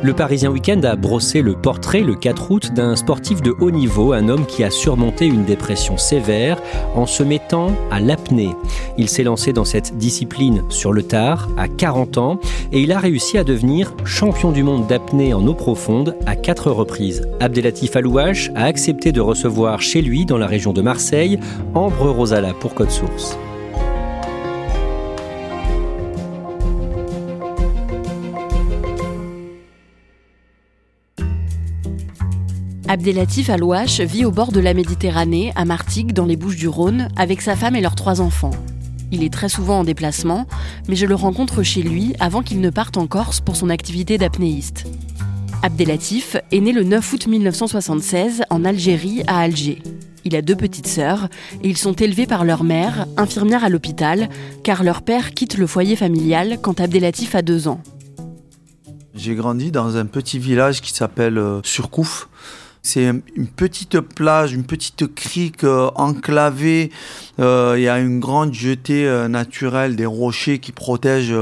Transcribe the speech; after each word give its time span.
Le 0.00 0.12
Parisien 0.12 0.50
Week-end 0.50 0.80
a 0.84 0.94
brossé 0.94 1.42
le 1.42 1.54
portrait 1.54 2.02
le 2.02 2.14
4 2.14 2.50
août 2.52 2.72
d'un 2.72 2.94
sportif 2.94 3.42
de 3.42 3.52
haut 3.58 3.72
niveau, 3.72 4.12
un 4.12 4.28
homme 4.28 4.46
qui 4.46 4.62
a 4.62 4.70
surmonté 4.70 5.26
une 5.26 5.44
dépression 5.44 5.96
sévère 5.96 6.62
en 6.94 7.04
se 7.04 7.24
mettant 7.24 7.72
à 7.90 7.98
l'apnée. 7.98 8.50
Il 8.96 9.08
s'est 9.08 9.24
lancé 9.24 9.52
dans 9.52 9.64
cette 9.64 9.98
discipline 9.98 10.62
sur 10.68 10.92
le 10.92 11.02
tard, 11.02 11.48
à 11.56 11.66
40 11.66 12.16
ans, 12.16 12.38
et 12.70 12.80
il 12.80 12.92
a 12.92 13.00
réussi 13.00 13.38
à 13.38 13.44
devenir 13.44 13.92
champion 14.04 14.52
du 14.52 14.62
monde 14.62 14.86
d'apnée 14.86 15.34
en 15.34 15.44
eau 15.44 15.54
profonde 15.54 16.14
à 16.26 16.36
quatre 16.36 16.70
reprises. 16.70 17.26
Abdelatif 17.40 17.96
Alouache 17.96 18.52
a 18.54 18.66
accepté 18.66 19.10
de 19.10 19.20
recevoir 19.20 19.82
chez 19.82 20.00
lui, 20.00 20.26
dans 20.26 20.38
la 20.38 20.46
région 20.46 20.72
de 20.72 20.80
Marseille, 20.80 21.40
Ambre 21.74 22.10
Rosala 22.10 22.54
pour 22.54 22.74
Code 22.74 22.92
Source. 22.92 23.36
Abdelatif 32.90 33.50
Alouache 33.50 34.00
vit 34.00 34.24
au 34.24 34.30
bord 34.30 34.50
de 34.50 34.60
la 34.60 34.72
Méditerranée, 34.72 35.52
à 35.56 35.66
Martigues, 35.66 36.14
dans 36.14 36.24
les 36.24 36.36
Bouches-du-Rhône, 36.36 37.08
avec 37.16 37.42
sa 37.42 37.54
femme 37.54 37.76
et 37.76 37.82
leurs 37.82 37.94
trois 37.94 38.22
enfants. 38.22 38.52
Il 39.12 39.22
est 39.22 39.32
très 39.32 39.50
souvent 39.50 39.80
en 39.80 39.84
déplacement, 39.84 40.46
mais 40.88 40.96
je 40.96 41.04
le 41.04 41.14
rencontre 41.14 41.62
chez 41.62 41.82
lui 41.82 42.14
avant 42.18 42.40
qu'il 42.40 42.62
ne 42.62 42.70
parte 42.70 42.96
en 42.96 43.06
Corse 43.06 43.42
pour 43.42 43.56
son 43.56 43.68
activité 43.68 44.16
d'apnéiste. 44.16 44.86
Abdelatif 45.62 46.38
est 46.50 46.60
né 46.60 46.72
le 46.72 46.82
9 46.82 47.12
août 47.12 47.26
1976 47.26 48.44
en 48.48 48.64
Algérie, 48.64 49.22
à 49.26 49.40
Alger. 49.40 49.82
Il 50.24 50.34
a 50.34 50.40
deux 50.40 50.56
petites 50.56 50.86
sœurs 50.86 51.28
et 51.62 51.68
ils 51.68 51.76
sont 51.76 51.92
élevés 51.92 52.26
par 52.26 52.46
leur 52.46 52.64
mère, 52.64 53.06
infirmière 53.18 53.64
à 53.64 53.68
l'hôpital, 53.68 54.30
car 54.64 54.82
leur 54.82 55.02
père 55.02 55.34
quitte 55.34 55.58
le 55.58 55.66
foyer 55.66 55.94
familial 55.94 56.56
quand 56.62 56.80
Abdelatif 56.80 57.34
a 57.34 57.42
deux 57.42 57.68
ans. 57.68 57.82
J'ai 59.18 59.34
grandi 59.34 59.72
dans 59.72 59.96
un 59.96 60.06
petit 60.06 60.38
village 60.38 60.80
qui 60.80 60.94
s'appelle 60.94 61.38
euh, 61.38 61.60
Surcouf. 61.64 62.28
C'est 62.82 63.04
une 63.04 63.48
petite 63.48 64.00
plage, 64.00 64.52
une 64.52 64.64
petite 64.64 65.14
crique 65.14 65.64
euh, 65.64 65.90
enclavée. 65.94 66.90
Euh, 67.40 67.74
il 67.76 67.82
y 67.82 67.88
a 67.88 67.98
une 67.98 68.20
grande 68.20 68.54
jetée 68.54 69.06
euh, 69.06 69.28
naturelle 69.28 69.96
des 69.96 70.06
rochers 70.06 70.58
qui 70.58 70.72
protègent 70.72 71.34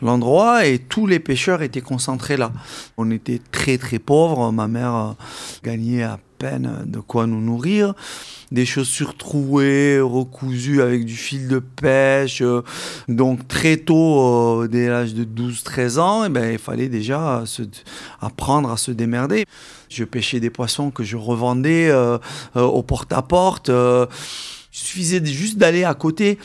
l'endroit 0.00 0.66
et 0.66 0.78
tous 0.78 1.06
les 1.06 1.18
pêcheurs 1.18 1.62
étaient 1.62 1.80
concentrés 1.80 2.36
là. 2.36 2.52
On 2.96 3.10
était 3.10 3.40
très 3.50 3.78
très 3.78 3.98
pauvres. 3.98 4.52
Ma 4.52 4.68
mère 4.68 5.14
gagnait 5.64 6.02
à 6.02 6.18
peine 6.38 6.84
de 6.86 6.98
quoi 6.98 7.26
nous 7.26 7.40
nourrir. 7.40 7.94
Des 8.50 8.66
chaussures 8.66 9.16
trouées, 9.16 9.98
recousues 10.00 10.82
avec 10.82 11.04
du 11.04 11.16
fil 11.16 11.48
de 11.48 11.58
pêche. 11.58 12.42
Donc 13.08 13.48
très 13.48 13.78
tôt, 13.78 14.66
dès 14.66 14.88
l'âge 14.88 15.14
de 15.14 15.24
12-13 15.24 15.98
ans, 15.98 16.24
eh 16.24 16.28
ben, 16.28 16.52
il 16.52 16.58
fallait 16.58 16.88
déjà 16.88 17.44
apprendre 18.20 18.70
à 18.70 18.76
se 18.76 18.90
démerder. 18.90 19.46
Je 19.94 20.04
pêchais 20.04 20.40
des 20.40 20.48
poissons 20.48 20.90
que 20.90 21.04
je 21.04 21.18
revendais 21.18 21.90
euh, 21.90 22.16
euh, 22.56 22.62
au 22.62 22.82
porte-à-porte. 22.82 23.68
Euh, 23.68 24.06
il 24.72 24.78
suffisait 24.78 25.22
juste 25.24 25.58
d'aller 25.58 25.84
à 25.84 25.92
côté 25.92 26.38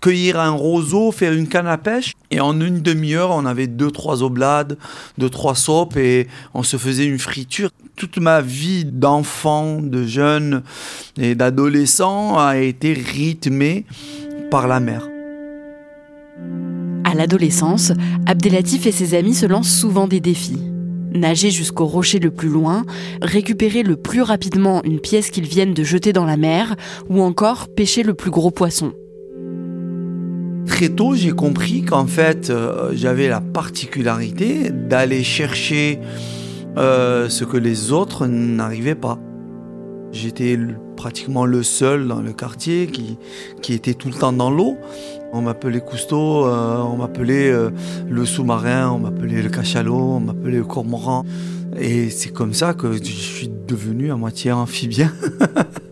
cueillir 0.00 0.40
un 0.40 0.50
roseau, 0.50 1.12
faire 1.12 1.34
une 1.34 1.46
canne 1.46 1.66
à 1.66 1.76
pêche. 1.76 2.14
Et 2.30 2.40
en 2.40 2.58
une 2.60 2.80
demi-heure, 2.80 3.30
on 3.32 3.44
avait 3.44 3.66
deux, 3.66 3.90
trois 3.90 4.22
oblades, 4.22 4.78
deux, 5.18 5.28
trois 5.28 5.54
sopes 5.54 5.98
et 5.98 6.28
on 6.54 6.62
se 6.62 6.78
faisait 6.78 7.04
une 7.04 7.18
friture. 7.18 7.68
Toute 7.94 8.16
ma 8.16 8.40
vie 8.40 8.86
d'enfant, 8.86 9.80
de 9.82 10.04
jeune 10.04 10.62
et 11.18 11.34
d'adolescent 11.34 12.38
a 12.38 12.56
été 12.56 12.94
rythmée 12.94 13.84
par 14.50 14.66
la 14.66 14.80
mer. 14.80 15.08
À 17.04 17.14
l'adolescence, 17.14 17.92
Abdelatif 18.26 18.86
et 18.86 18.92
ses 18.92 19.14
amis 19.14 19.34
se 19.34 19.44
lancent 19.44 19.78
souvent 19.78 20.08
des 20.08 20.20
défis 20.20 20.73
nager 21.14 21.50
jusqu'au 21.50 21.86
rocher 21.86 22.18
le 22.18 22.30
plus 22.30 22.48
loin, 22.48 22.84
récupérer 23.22 23.82
le 23.82 23.96
plus 23.96 24.22
rapidement 24.22 24.82
une 24.84 25.00
pièce 25.00 25.30
qu'ils 25.30 25.46
viennent 25.46 25.74
de 25.74 25.84
jeter 25.84 26.12
dans 26.12 26.26
la 26.26 26.36
mer, 26.36 26.76
ou 27.08 27.22
encore 27.22 27.68
pêcher 27.68 28.02
le 28.02 28.14
plus 28.14 28.30
gros 28.30 28.50
poisson. 28.50 28.92
Très 30.66 30.88
tôt, 30.88 31.14
j'ai 31.14 31.32
compris 31.32 31.82
qu'en 31.82 32.06
fait, 32.06 32.50
euh, 32.50 32.90
j'avais 32.94 33.28
la 33.28 33.40
particularité 33.40 34.70
d'aller 34.70 35.22
chercher 35.22 36.00
euh, 36.76 37.28
ce 37.28 37.44
que 37.44 37.56
les 37.56 37.92
autres 37.92 38.26
n'arrivaient 38.26 38.94
pas. 38.94 39.18
J'étais 40.12 40.58
pratiquement 40.96 41.44
le 41.44 41.62
seul 41.62 42.06
dans 42.06 42.20
le 42.20 42.32
quartier 42.32 42.86
qui, 42.86 43.18
qui 43.62 43.72
était 43.72 43.94
tout 43.94 44.08
le 44.08 44.14
temps 44.14 44.32
dans 44.32 44.50
l'eau. 44.50 44.76
On 45.32 45.42
m'appelait 45.42 45.80
Cousteau, 45.80 46.46
euh, 46.46 46.78
on 46.78 46.96
m'appelait 46.96 47.50
euh, 47.50 47.70
le 48.08 48.24
sous-marin, 48.24 48.90
on 48.90 48.98
m'appelait 49.00 49.42
le 49.42 49.48
cachalot, 49.48 49.94
on 49.94 50.20
m'appelait 50.20 50.58
le 50.58 50.64
cormoran. 50.64 51.24
Et 51.76 52.10
c'est 52.10 52.32
comme 52.32 52.54
ça 52.54 52.72
que 52.74 52.92
je 52.92 53.02
suis 53.02 53.48
devenu 53.48 54.12
à 54.12 54.16
moitié 54.16 54.52
amphibien. 54.52 55.12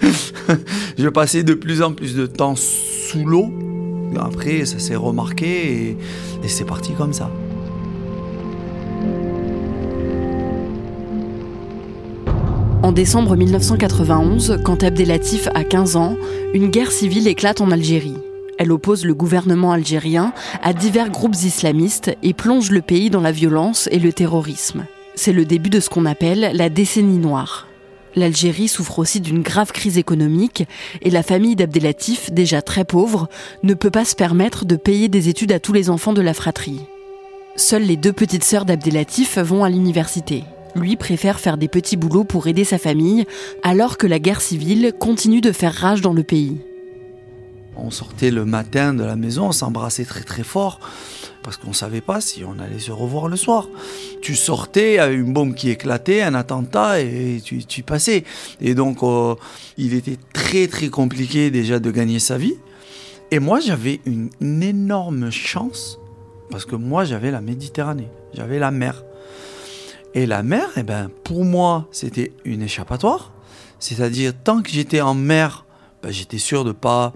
je 0.98 1.08
passais 1.08 1.42
de 1.42 1.54
plus 1.54 1.82
en 1.82 1.92
plus 1.92 2.14
de 2.14 2.26
temps 2.26 2.54
sous 2.54 3.24
l'eau. 3.24 3.50
Après, 4.20 4.64
ça 4.64 4.78
s'est 4.78 4.94
remarqué 4.94 5.88
et, 5.88 5.98
et 6.44 6.48
c'est 6.48 6.64
parti 6.64 6.92
comme 6.92 7.12
ça. 7.12 7.30
En 12.92 12.94
décembre 12.94 13.36
1991, 13.36 14.60
quand 14.62 14.82
Abdelatif 14.82 15.48
a 15.54 15.64
15 15.64 15.97
ans, 15.97 16.14
une 16.53 16.69
guerre 16.69 16.92
civile 16.92 17.26
éclate 17.26 17.62
en 17.62 17.70
Algérie. 17.70 18.19
Elle 18.58 18.70
oppose 18.70 19.06
le 19.06 19.14
gouvernement 19.14 19.72
algérien 19.72 20.34
à 20.62 20.75
divers 20.75 21.08
groupes 21.08 21.36
islamistes 21.36 22.14
et 22.22 22.34
plonge 22.34 22.70
le 22.70 22.82
pays 22.82 23.08
dans 23.08 23.22
la 23.22 23.32
violence 23.32 23.88
et 23.92 23.98
le 23.98 24.12
terrorisme. 24.12 24.84
C'est 25.14 25.32
le 25.32 25.47
début 25.47 25.70
de 25.70 25.80
ce 25.80 25.88
qu'on 25.88 26.04
appelle 26.04 26.50
la 26.53 26.69
décennie 26.69 27.16
noire. 27.16 27.66
L'Algérie 28.15 28.68
souffre 28.68 28.98
aussi 28.98 29.22
d'une 29.22 29.41
grave 29.41 29.72
crise 29.72 29.97
économique 29.97 30.65
et 31.00 31.09
la 31.09 31.22
famille 31.22 31.56
d'Abdelatif, 31.56 32.30
déjà 32.30 32.60
très 32.60 32.84
pauvre, 32.84 33.30
ne 33.62 33.72
peut 33.72 33.91
pas 33.91 34.04
se 34.04 34.16
permettre 34.16 34.66
de 34.66 34.77
payer 34.77 35.09
des 35.09 35.30
études 35.30 35.53
à 35.53 35.60
tous 35.60 35.72
les 35.72 35.89
enfants 35.89 36.12
de 36.12 36.21
la 36.21 36.34
fratrie. 36.34 36.83
Seules 37.56 37.84
les 37.84 37.97
deux 37.97 38.12
petites 38.12 38.44
sœurs 38.44 38.66
d'Abdelatif 38.66 39.39
vont 39.39 39.65
à 39.65 39.71
l'université. 39.71 40.44
Lui 40.74 40.97
préfère 40.97 41.39
faire 41.39 41.59
des 41.59 41.69
petits 41.69 41.97
boulots 41.97 42.24
pour 42.24 42.47
aider 42.47 42.65
sa 42.65 42.78
famille, 42.78 43.27
alors 43.63 43.98
que 43.98 44.07
la 44.07 44.19
guerre 44.19 44.41
civile 44.41 44.92
continue 44.98 45.41
de 45.41 45.53
faire 45.53 45.74
rage 45.74 46.01
dans 46.01 46.15
le 46.15 46.22
pays. 46.22 46.59
On 47.77 47.91
sortait 47.91 48.30
le 48.30 48.45
matin 48.45 48.92
de 48.92 49.03
la 49.03 49.16
maison, 49.16 49.47
on 49.47 49.53
s'embrassait 49.53 50.04
très 50.04 50.24
très 50.24 50.45
fort 50.45 50.78
parce 51.42 51.57
qu'on 51.57 51.71
ne 51.71 51.74
savait 51.74 52.01
pas 52.01 52.21
si 52.21 52.45
on 52.45 52.59
allait 52.59 52.78
se 52.78 52.92
revoir 52.92 53.28
le 53.28 53.36
soir. 53.36 53.69
Tu 54.21 54.36
sortais, 54.36 54.98
avait 54.98 55.15
une 55.15 55.33
bombe 55.33 55.54
qui 55.54 55.71
éclatait, 55.71 56.22
un 56.22 56.34
attentat 56.34 57.01
et 57.01 57.41
tu, 57.42 57.65
tu 57.65 57.83
passais. 57.83 58.25
Et 58.60 58.75
donc 58.75 59.03
euh, 59.03 59.34
il 59.78 59.95
était 59.95 60.18
très 60.33 60.68
très 60.68 60.89
compliqué 60.89 61.51
déjà 61.51 61.80
de 61.80 61.91
gagner 61.91 62.18
sa 62.18 62.36
vie. 62.36 62.57
Et 63.30 63.39
moi 63.39 63.60
j'avais 63.60 64.01
une 64.04 64.30
énorme 64.63 65.30
chance 65.30 65.98
parce 66.51 66.66
que 66.66 66.77
moi 66.77 67.04
j'avais 67.04 67.30
la 67.30 67.41
Méditerranée, 67.41 68.09
j'avais 68.34 68.59
la 68.59 68.71
mer. 68.71 69.03
Et 70.14 70.26
la 70.26 70.42
mer, 70.42 70.68
eh 70.76 70.82
ben, 70.82 71.09
pour 71.24 71.44
moi, 71.44 71.88
c'était 71.91 72.32
une 72.44 72.62
échappatoire. 72.62 73.32
C'est-à-dire, 73.78 74.32
tant 74.44 74.62
que 74.62 74.70
j'étais 74.70 75.00
en 75.00 75.14
mer, 75.14 75.64
ben, 76.03 76.12
j'étais 76.12 76.38
sûr 76.38 76.64
de 76.64 76.68
ne 76.68 76.74
pas 76.74 77.12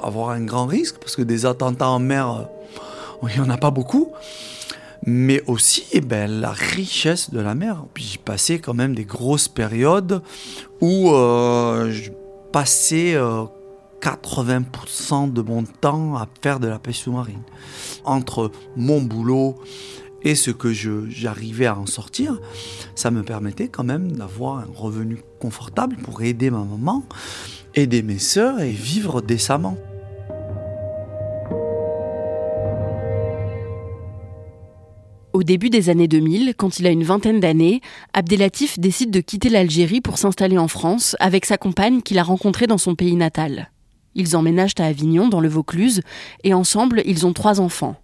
avoir 0.00 0.30
un 0.30 0.42
grand 0.42 0.66
risque, 0.66 0.98
parce 0.98 1.16
que 1.16 1.22
des 1.22 1.44
attentats 1.44 1.88
en 1.88 1.98
mer, 1.98 2.30
euh, 2.30 3.28
il 3.28 3.40
n'y 3.40 3.46
en 3.46 3.50
a 3.50 3.56
pas 3.56 3.70
beaucoup. 3.70 4.12
Mais 5.04 5.42
aussi, 5.46 5.84
eh 5.92 6.00
ben, 6.00 6.30
la 6.30 6.52
richesse 6.52 7.30
de 7.30 7.40
la 7.40 7.54
mer. 7.54 7.84
Puis 7.94 8.04
j'y 8.04 8.18
passais 8.18 8.58
quand 8.58 8.74
même 8.74 8.94
des 8.94 9.04
grosses 9.04 9.48
périodes 9.48 10.22
où 10.80 11.10
euh, 11.10 11.90
je 11.90 12.10
passais 12.52 13.14
80% 13.14 15.24
euh, 15.24 15.30
de 15.30 15.42
mon 15.42 15.64
temps 15.64 16.16
à 16.16 16.28
faire 16.42 16.60
de 16.60 16.68
la 16.68 16.78
pêche 16.78 17.00
sous-marine. 17.00 17.42
Entre 18.04 18.50
mon 18.76 19.00
boulot 19.00 19.56
et 20.22 20.34
ce 20.34 20.50
que 20.50 20.72
j'arrivais 20.72 21.66
à 21.66 21.78
en 21.78 21.86
sortir, 21.86 22.38
ça 22.94 23.10
me 23.10 23.22
permettait 23.22 23.68
quand 23.68 23.84
même 23.84 24.12
d'avoir 24.12 24.58
un 24.58 24.68
revenu 24.74 25.18
confortable 25.40 25.96
pour 25.96 26.22
aider 26.22 26.50
ma 26.50 26.64
maman, 26.64 27.04
aider 27.74 28.02
mes 28.02 28.18
sœurs 28.18 28.60
et 28.60 28.70
vivre 28.70 29.20
décemment. 29.20 29.76
Au 35.32 35.42
début 35.42 35.70
des 35.70 35.88
années 35.88 36.08
2000, 36.08 36.54
quand 36.56 36.80
il 36.80 36.86
a 36.86 36.90
une 36.90 37.04
vingtaine 37.04 37.40
d'années, 37.40 37.80
Abdelatif 38.12 38.78
décide 38.78 39.10
de 39.10 39.20
quitter 39.20 39.48
l'Algérie 39.48 40.00
pour 40.00 40.18
s'installer 40.18 40.58
en 40.58 40.68
France 40.68 41.16
avec 41.20 41.46
sa 41.46 41.56
compagne 41.56 42.02
qu'il 42.02 42.18
a 42.18 42.22
rencontrée 42.22 42.66
dans 42.66 42.78
son 42.78 42.94
pays 42.94 43.16
natal. 43.16 43.70
Ils 44.14 44.36
emménagent 44.36 44.74
à 44.78 44.86
Avignon, 44.86 45.28
dans 45.28 45.40
le 45.40 45.48
Vaucluse, 45.48 46.02
et 46.44 46.52
ensemble, 46.52 47.02
ils 47.06 47.26
ont 47.26 47.32
trois 47.32 47.60
enfants. 47.60 47.96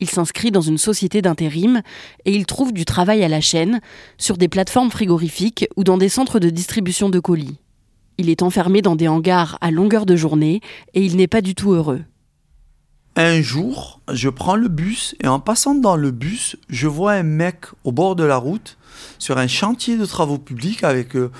Il 0.00 0.10
s'inscrit 0.10 0.50
dans 0.50 0.60
une 0.60 0.78
société 0.78 1.22
d'intérim 1.22 1.82
et 2.24 2.34
il 2.34 2.46
trouve 2.46 2.72
du 2.72 2.84
travail 2.84 3.24
à 3.24 3.28
la 3.28 3.40
chaîne, 3.40 3.80
sur 4.18 4.36
des 4.36 4.48
plateformes 4.48 4.90
frigorifiques 4.90 5.66
ou 5.76 5.84
dans 5.84 5.98
des 5.98 6.08
centres 6.08 6.38
de 6.38 6.50
distribution 6.50 7.08
de 7.08 7.18
colis. 7.18 7.58
Il 8.18 8.30
est 8.30 8.42
enfermé 8.42 8.82
dans 8.82 8.96
des 8.96 9.08
hangars 9.08 9.58
à 9.60 9.70
longueur 9.70 10.06
de 10.06 10.16
journée 10.16 10.60
et 10.94 11.04
il 11.04 11.16
n'est 11.16 11.26
pas 11.26 11.40
du 11.40 11.54
tout 11.54 11.72
heureux. 11.72 12.02
Un 13.18 13.40
jour, 13.40 14.00
je 14.12 14.28
prends 14.28 14.56
le 14.56 14.68
bus 14.68 15.14
et 15.22 15.26
en 15.26 15.40
passant 15.40 15.74
dans 15.74 15.96
le 15.96 16.10
bus, 16.10 16.56
je 16.68 16.86
vois 16.86 17.12
un 17.12 17.22
mec 17.22 17.64
au 17.84 17.92
bord 17.92 18.14
de 18.14 18.24
la 18.24 18.36
route 18.36 18.76
sur 19.18 19.38
un 19.38 19.46
chantier 19.46 19.96
de 19.96 20.04
travaux 20.04 20.38
publics 20.38 20.84
avec 20.84 21.16
euh, 21.16 21.30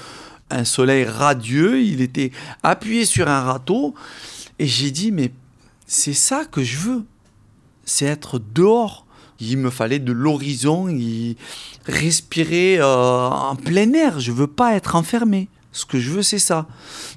un 0.49 0.65
soleil 0.65 1.05
radieux. 1.05 1.83
Il 1.83 2.01
était 2.01 2.33
appuyé 2.63 3.05
sur 3.05 3.29
un 3.29 3.43
râteau 3.43 3.95
et 4.59 4.67
j'ai 4.67 4.91
dit 4.91 5.13
mais 5.13 5.33
c'est 5.87 6.15
ça 6.15 6.47
que 6.47 6.63
je 6.63 6.79
veux 6.79 7.05
c'est 7.87 8.05
être 8.05 8.39
dehors. 8.39 9.07
Il 9.41 9.57
me 9.59 9.71
fallait 9.71 9.99
de 9.99 10.13
l'horizon, 10.13 10.89
respirer 11.87 12.79
euh, 12.79 13.29
en 13.29 13.57
plein 13.57 13.93
air. 13.93 14.21
Je 14.21 14.33
veux 14.33 14.47
pas 14.47 14.75
être 14.75 14.97
enfermé. 14.97 15.49
Ce 15.73 15.85
que 15.85 15.99
je 15.99 16.11
veux, 16.11 16.23
c'est 16.23 16.39
ça. 16.39 16.67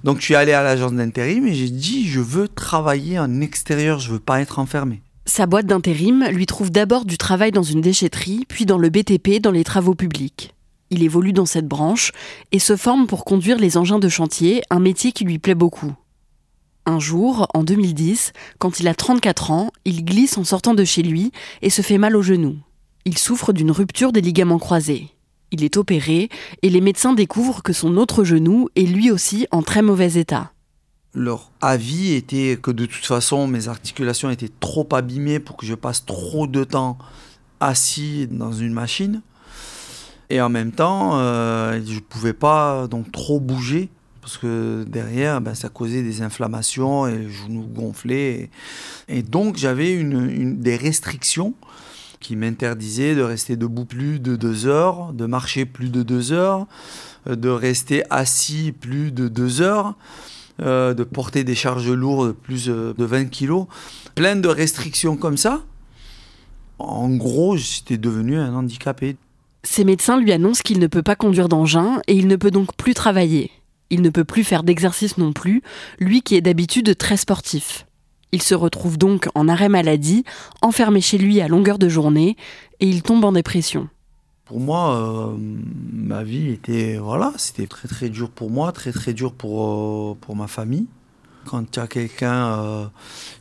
Donc, 0.04 0.20
je 0.20 0.26
suis 0.26 0.36
allé 0.36 0.52
à 0.52 0.64
l'agence 0.64 0.94
d'intérim 0.94 1.48
et 1.48 1.54
j'ai 1.54 1.70
dit 1.70 2.08
je 2.08 2.20
veux 2.20 2.48
travailler 2.48 3.18
en 3.18 3.42
extérieur. 3.42 4.00
Je 4.00 4.12
veux 4.12 4.20
pas 4.20 4.42
être 4.42 4.60
enfermé. 4.60 5.02
Sa 5.26 5.46
boîte 5.46 5.68
d'intérim 5.68 6.26
lui 6.32 6.46
trouve 6.46 6.72
d'abord 6.72 7.06
du 7.06 7.18
travail 7.18 7.52
dans 7.52 7.64
une 7.64 7.82
déchetterie, 7.82 8.46
puis 8.50 8.66
dans 8.66 8.78
le 8.78 8.90
BTP, 8.90 9.40
dans 9.42 9.52
les 9.52 9.64
travaux 9.64 9.96
publics. 9.96 10.56
Il 10.90 11.04
évolue 11.04 11.34
dans 11.34 11.46
cette 11.46 11.68
branche 11.68 12.12
et 12.52 12.60
se 12.60 12.76
forme 12.76 13.06
pour 13.06 13.24
conduire 13.26 13.60
les 13.60 13.78
engins 13.78 14.00
de 14.00 14.10
chantier, 14.10 14.64
un 14.72 14.80
métier 14.80 15.12
qui 15.12 15.24
lui 15.24 15.38
plaît 15.38 15.56
beaucoup. 15.56 15.94
Un 16.86 17.00
jour, 17.00 17.48
en 17.54 17.64
2010, 17.64 18.34
quand 18.58 18.80
il 18.80 18.88
a 18.88 18.96
34 18.96 19.52
ans, 19.52 19.72
il 19.86 20.04
glisse 20.04 20.38
en 20.38 20.44
sortant 20.44 20.74
de 20.74 20.84
chez 20.84 21.04
lui 21.04 21.32
et 21.62 21.70
se 21.70 21.82
fait 21.82 21.98
mal 21.98 22.16
au 22.16 22.22
genou. 22.22 22.58
Il 23.06 23.18
souffre 23.18 23.54
d'une 23.54 23.72
rupture 23.72 24.12
des 24.12 24.22
ligaments 24.22 24.60
croisés. 24.60 25.10
Il 25.52 25.64
est 25.64 25.78
opéré 25.78 26.30
et 26.62 26.70
les 26.70 26.82
médecins 26.82 27.14
découvrent 27.14 27.64
que 27.64 27.74
son 27.74 27.98
autre 27.98 28.24
genou 28.24 28.70
est 28.76 28.84
lui 28.84 29.12
aussi 29.12 29.48
en 29.52 29.62
très 29.62 29.82
mauvais 29.82 30.14
état. 30.14 30.52
Leur 31.14 31.52
avis 31.62 32.14
était 32.14 32.60
que 32.62 32.70
de 32.70 32.86
toute 32.86 33.06
façon 33.06 33.48
mes 33.48 33.68
articulations 33.68 34.30
étaient 34.30 34.52
trop 34.60 34.88
abîmées 34.92 35.40
pour 35.40 35.58
que 35.58 35.66
je 35.66 35.74
passe 35.74 36.06
trop 36.06 36.46
de 36.46 36.64
temps 36.64 37.00
assis 37.60 38.28
dans 38.30 38.52
une 38.52 38.74
machine. 38.74 39.22
Et 40.30 40.40
en 40.40 40.50
même 40.50 40.72
temps, 40.72 41.18
euh, 41.20 41.82
je 41.84 41.96
ne 41.96 42.00
pouvais 42.00 42.34
pas 42.34 42.88
donc 42.88 43.12
trop 43.12 43.40
bouger 43.40 43.90
parce 44.22 44.38
que 44.38 44.84
derrière, 44.88 45.42
ben, 45.42 45.56
ça 45.56 45.70
causait 45.70 46.04
des 46.04 46.22
inflammations 46.22 47.08
et 47.08 47.18
les 47.18 47.30
genoux 47.30 47.68
gonflaient. 47.68 48.50
Et, 49.08 49.24
donc, 49.24 49.58
j'avais 49.58 49.92
une, 49.92 50.60
des 50.60 50.76
restrictions 50.76 51.54
qui 52.20 52.36
m'interdisaient 52.36 53.16
de 53.16 53.22
rester 53.22 53.56
debout 53.56 53.86
plus 53.86 54.20
de 54.20 54.36
deux 54.36 54.68
heures, 54.68 55.14
de 55.14 55.26
marcher 55.26 55.66
plus 55.66 55.90
de 55.90 56.04
deux 56.04 56.32
heures, 56.32 56.68
euh, 57.28 57.36
de 57.36 57.50
rester 57.50 58.04
assis 58.10 58.74
plus 58.74 59.12
de 59.12 59.28
deux 59.28 59.62
heures, 59.62 59.96
euh, 60.62 60.94
de 60.94 61.04
porter 61.04 61.44
des 61.44 61.56
charges 61.56 61.90
lourdes 61.90 62.28
de 62.28 62.32
plus 62.34 62.70
euh, 62.70 62.94
de 62.98 63.06
20 63.06 63.26
kilos. 63.26 63.68
Plein 64.16 64.36
de 64.36 64.50
restrictions 64.50 65.16
comme 65.16 65.38
ça. 65.38 65.64
En 66.78 67.10
gros, 67.10 67.56
j'étais 67.56 67.98
devenu 67.98 68.38
un 68.38 68.54
handicapé. 68.54 69.16
Ses 69.64 69.84
médecins 69.84 70.20
lui 70.20 70.32
annoncent 70.32 70.62
qu'il 70.64 70.80
ne 70.80 70.88
peut 70.88 71.04
pas 71.04 71.16
conduire 71.16 71.50
d'engin 71.50 72.02
et 72.08 72.16
il 72.16 72.28
ne 72.28 72.36
peut 72.36 72.52
donc 72.52 72.76
plus 72.76 72.94
travailler. 72.94 73.52
Il 73.90 74.02
ne 74.02 74.10
peut 74.10 74.24
plus 74.24 74.44
faire 74.44 74.64
d'exercice 74.64 75.18
non 75.18 75.34
plus, 75.34 75.62
lui 76.00 76.22
qui 76.22 76.36
est 76.36 76.42
d'habitude 76.42 76.98
très 76.98 77.18
sportif. 77.18 77.86
Il 78.32 78.42
se 78.42 78.54
retrouve 78.54 78.98
donc 78.98 79.28
en 79.34 79.48
arrêt 79.48 79.70
maladie, 79.70 80.24
enfermé 80.62 81.02
chez 81.02 81.18
lui 81.18 81.42
à 81.42 81.48
longueur 81.48 81.80
de 81.80 81.90
journée, 81.90 82.38
et 82.80 82.88
il 82.88 83.02
tombe 83.02 83.26
en 83.26 83.32
dépression. 83.32 83.90
Pour 84.46 84.60
moi, 84.60 84.96
euh, 84.96 85.38
ma 85.94 86.24
vie 86.24 86.50
était 86.50 86.98
voilà, 86.98 87.34
c'était 87.38 87.68
très 87.68 87.88
très 87.88 88.10
dur 88.10 88.30
pour 88.30 88.50
moi, 88.50 88.72
très 88.72 88.92
très 88.92 89.14
dur 89.14 89.34
pour 89.34 89.64
euh, 89.64 90.18
pour 90.20 90.36
ma 90.36 90.48
famille. 90.48 90.88
Quand 91.46 91.70
tu 91.70 91.80
as 91.80 91.88
quelqu'un 91.88 92.60
euh, 92.60 92.86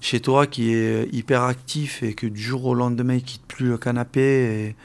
chez 0.01 0.21
toi 0.21 0.47
qui 0.47 0.73
est 0.73 1.09
hyper 1.13 1.43
actif 1.43 2.03
et 2.03 2.15
que 2.15 2.27
du 2.27 2.41
jour 2.41 2.65
au 2.67 2.75
lendemain 2.75 3.15
il 3.15 3.23
quitte 3.23 3.47
plus 3.47 3.69
le 3.69 3.79
canapé 3.79 4.21
et, 4.21 4.77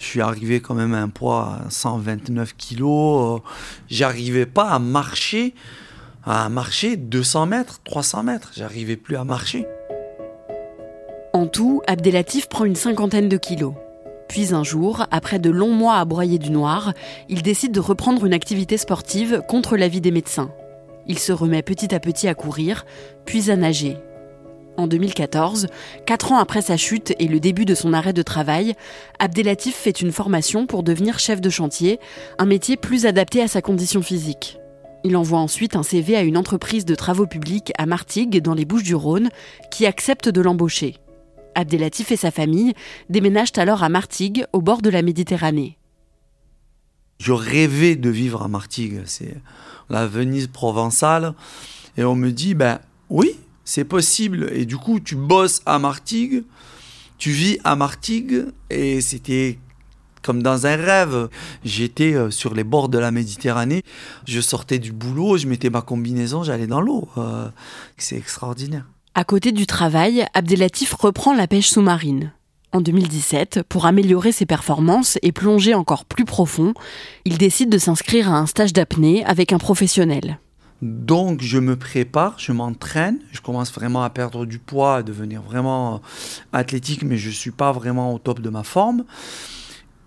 je 0.00 0.06
suis 0.06 0.20
arrivé 0.22 0.60
quand 0.60 0.74
même 0.74 0.94
à 0.94 1.02
un 1.02 1.10
poids 1.10 1.58
à 1.66 1.70
129 1.70 2.56
kilos. 2.56 3.38
Euh, 3.38 3.48
j'arrivais 3.88 4.46
pas 4.46 4.70
à 4.70 4.78
marcher, 4.78 5.54
à 6.24 6.48
marcher 6.48 6.96
200 6.96 7.46
mètres, 7.46 7.80
300 7.84 8.22
mètres. 8.24 8.50
J'arrivais 8.56 8.96
plus 8.96 9.16
à 9.16 9.24
marcher. 9.24 9.66
En 11.34 11.46
tout, 11.46 11.82
Abdelatif 11.86 12.48
prend 12.48 12.64
une 12.64 12.76
cinquantaine 12.76 13.28
de 13.28 13.36
kilos. 13.36 13.74
Puis 14.26 14.54
un 14.54 14.64
jour, 14.64 15.04
après 15.10 15.38
de 15.38 15.50
longs 15.50 15.74
mois 15.74 15.96
à 15.96 16.04
broyer 16.06 16.38
du 16.38 16.50
noir, 16.50 16.94
il 17.28 17.42
décide 17.42 17.72
de 17.72 17.80
reprendre 17.80 18.24
une 18.24 18.32
activité 18.32 18.78
sportive 18.78 19.42
contre 19.48 19.76
l'avis 19.76 20.00
des 20.00 20.12
médecins. 20.12 20.50
Il 21.06 21.18
se 21.18 21.32
remet 21.32 21.62
petit 21.62 21.94
à 21.94 22.00
petit 22.00 22.26
à 22.26 22.34
courir, 22.34 22.86
puis 23.26 23.50
à 23.50 23.56
nager. 23.56 23.98
En 24.80 24.86
2014, 24.86 25.66
quatre 26.06 26.32
ans 26.32 26.38
après 26.38 26.62
sa 26.62 26.78
chute 26.78 27.12
et 27.18 27.28
le 27.28 27.38
début 27.38 27.66
de 27.66 27.74
son 27.74 27.92
arrêt 27.92 28.14
de 28.14 28.22
travail, 28.22 28.72
Abdelatif 29.18 29.74
fait 29.74 30.00
une 30.00 30.10
formation 30.10 30.66
pour 30.66 30.82
devenir 30.82 31.18
chef 31.18 31.42
de 31.42 31.50
chantier, 31.50 32.00
un 32.38 32.46
métier 32.46 32.78
plus 32.78 33.04
adapté 33.04 33.42
à 33.42 33.48
sa 33.48 33.60
condition 33.60 34.00
physique. 34.00 34.56
Il 35.04 35.18
envoie 35.18 35.38
ensuite 35.38 35.76
un 35.76 35.82
CV 35.82 36.16
à 36.16 36.22
une 36.22 36.38
entreprise 36.38 36.86
de 36.86 36.94
travaux 36.94 37.26
publics 37.26 37.74
à 37.76 37.84
Martigues, 37.84 38.40
dans 38.40 38.54
les 38.54 38.64
Bouches-du-Rhône, 38.64 39.28
qui 39.70 39.84
accepte 39.84 40.30
de 40.30 40.40
l'embaucher. 40.40 40.96
Abdelatif 41.54 42.10
et 42.10 42.16
sa 42.16 42.30
famille 42.30 42.72
déménagent 43.10 43.58
alors 43.58 43.82
à 43.82 43.90
Martigues, 43.90 44.46
au 44.54 44.62
bord 44.62 44.80
de 44.80 44.88
la 44.88 45.02
Méditerranée. 45.02 45.76
Je 47.18 47.32
rêvais 47.32 47.96
de 47.96 48.08
vivre 48.08 48.42
à 48.42 48.48
Martigues, 48.48 49.02
c'est 49.04 49.36
la 49.90 50.06
Venise 50.06 50.46
provençale, 50.46 51.34
et 51.98 52.04
on 52.04 52.14
me 52.14 52.30
dit, 52.30 52.54
ben 52.54 52.78
oui, 53.10 53.36
c'est 53.70 53.84
possible. 53.84 54.50
Et 54.52 54.66
du 54.66 54.76
coup, 54.76 54.98
tu 54.98 55.14
bosses 55.14 55.62
à 55.64 55.78
Martigues, 55.78 56.42
tu 57.18 57.30
vis 57.30 57.58
à 57.62 57.76
Martigues, 57.76 58.46
et 58.68 59.00
c'était 59.00 59.60
comme 60.22 60.42
dans 60.42 60.66
un 60.66 60.74
rêve. 60.74 61.28
J'étais 61.64 62.14
euh, 62.14 62.32
sur 62.32 62.52
les 62.52 62.64
bords 62.64 62.88
de 62.88 62.98
la 62.98 63.12
Méditerranée, 63.12 63.84
je 64.26 64.40
sortais 64.40 64.80
du 64.80 64.90
boulot, 64.90 65.38
je 65.38 65.46
mettais 65.46 65.70
ma 65.70 65.82
combinaison, 65.82 66.42
j'allais 66.42 66.66
dans 66.66 66.80
l'eau. 66.80 67.08
Euh, 67.16 67.48
c'est 67.96 68.16
extraordinaire. 68.16 68.86
À 69.14 69.22
côté 69.22 69.52
du 69.52 69.66
travail, 69.66 70.26
Abdelatif 70.34 70.92
reprend 70.94 71.32
la 71.32 71.46
pêche 71.46 71.68
sous-marine. 71.68 72.32
En 72.72 72.80
2017, 72.80 73.62
pour 73.68 73.86
améliorer 73.86 74.32
ses 74.32 74.46
performances 74.46 75.16
et 75.22 75.30
plonger 75.30 75.74
encore 75.74 76.06
plus 76.06 76.24
profond, 76.24 76.74
il 77.24 77.38
décide 77.38 77.70
de 77.70 77.78
s'inscrire 77.78 78.32
à 78.32 78.38
un 78.38 78.46
stage 78.46 78.72
d'apnée 78.72 79.24
avec 79.26 79.52
un 79.52 79.58
professionnel. 79.58 80.40
Donc 80.82 81.42
je 81.42 81.58
me 81.58 81.76
prépare, 81.76 82.38
je 82.38 82.52
m'entraîne, 82.52 83.18
je 83.32 83.40
commence 83.40 83.72
vraiment 83.72 84.02
à 84.02 84.10
perdre 84.10 84.46
du 84.46 84.58
poids, 84.58 84.96
à 84.96 85.02
devenir 85.02 85.42
vraiment 85.42 86.00
athlétique, 86.52 87.02
mais 87.02 87.18
je 87.18 87.28
ne 87.28 87.34
suis 87.34 87.50
pas 87.50 87.72
vraiment 87.72 88.14
au 88.14 88.18
top 88.18 88.40
de 88.40 88.48
ma 88.48 88.62
forme. 88.62 89.04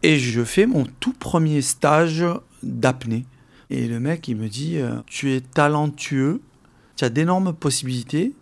Et 0.01 0.17
je 0.17 0.43
fais 0.43 0.65
mon 0.65 0.85
tout 0.99 1.13
premier 1.13 1.61
stage 1.61 2.25
d'apnée. 2.63 3.25
Et 3.69 3.87
le 3.87 3.99
mec, 3.99 4.27
il 4.27 4.35
me 4.35 4.49
dit, 4.49 4.77
euh, 4.77 4.99
tu 5.05 5.33
es 5.33 5.41
talentueux, 5.41 6.41
tu 6.95 7.05
as 7.05 7.09
d'énormes 7.09 7.53
possibilités. 7.53 8.33